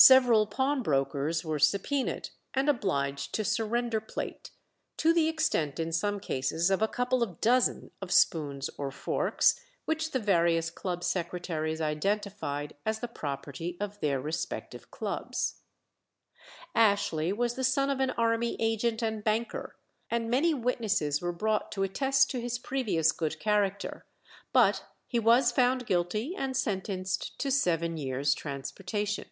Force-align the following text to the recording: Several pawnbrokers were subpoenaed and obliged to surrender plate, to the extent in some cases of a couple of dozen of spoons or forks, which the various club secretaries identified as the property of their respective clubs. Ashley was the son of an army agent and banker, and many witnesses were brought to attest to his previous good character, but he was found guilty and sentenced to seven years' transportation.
Several 0.00 0.46
pawnbrokers 0.46 1.44
were 1.44 1.58
subpoenaed 1.58 2.30
and 2.54 2.68
obliged 2.68 3.34
to 3.34 3.44
surrender 3.44 4.00
plate, 4.00 4.52
to 4.96 5.12
the 5.12 5.26
extent 5.26 5.80
in 5.80 5.90
some 5.90 6.20
cases 6.20 6.70
of 6.70 6.80
a 6.80 6.86
couple 6.86 7.20
of 7.20 7.40
dozen 7.40 7.90
of 8.00 8.12
spoons 8.12 8.70
or 8.78 8.92
forks, 8.92 9.58
which 9.86 10.12
the 10.12 10.20
various 10.20 10.70
club 10.70 11.02
secretaries 11.02 11.80
identified 11.80 12.76
as 12.86 13.00
the 13.00 13.08
property 13.08 13.76
of 13.80 13.98
their 13.98 14.20
respective 14.20 14.88
clubs. 14.92 15.62
Ashley 16.76 17.32
was 17.32 17.56
the 17.56 17.64
son 17.64 17.90
of 17.90 17.98
an 17.98 18.10
army 18.10 18.54
agent 18.60 19.02
and 19.02 19.24
banker, 19.24 19.74
and 20.12 20.30
many 20.30 20.54
witnesses 20.54 21.20
were 21.20 21.32
brought 21.32 21.72
to 21.72 21.82
attest 21.82 22.30
to 22.30 22.40
his 22.40 22.56
previous 22.56 23.10
good 23.10 23.40
character, 23.40 24.06
but 24.52 24.84
he 25.08 25.18
was 25.18 25.50
found 25.50 25.86
guilty 25.86 26.36
and 26.38 26.56
sentenced 26.56 27.36
to 27.40 27.50
seven 27.50 27.96
years' 27.96 28.32
transportation. 28.32 29.28